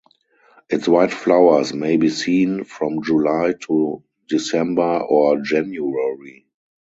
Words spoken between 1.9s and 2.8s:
be seen